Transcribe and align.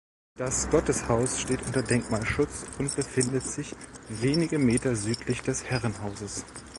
Das 0.35 0.67
Gotteshaus 0.71 1.39
steht 1.39 1.61
unter 1.61 1.83
Denkmalschutz 1.83 2.65
und 2.79 2.95
befindet 2.95 3.43
sich 3.43 3.75
wenige 4.09 4.57
Meter 4.57 4.95
südlich 4.95 5.43
des 5.43 5.65
Herrenhauses. 5.65 6.43